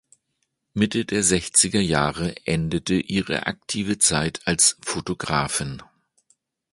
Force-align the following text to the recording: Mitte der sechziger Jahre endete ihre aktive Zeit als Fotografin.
Mitte 0.73 1.05
der 1.05 1.21
sechziger 1.21 1.79
Jahre 1.79 2.33
endete 2.47 2.95
ihre 2.95 3.45
aktive 3.45 3.99
Zeit 3.99 4.41
als 4.45 4.77
Fotografin. 4.83 5.83